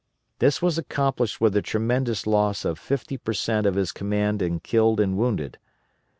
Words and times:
This 0.39 0.63
was 0.63 0.79
accomplished 0.79 1.39
with 1.39 1.53
the 1.53 1.61
tremendous 1.61 2.25
loss 2.25 2.65
of 2.65 2.79
fifty 2.79 3.17
per 3.17 3.33
cent. 3.33 3.67
of 3.67 3.75
his 3.75 3.91
command 3.91 4.41
in 4.41 4.59
killed 4.59 4.99
and 4.99 5.15
wounded. 5.15 5.59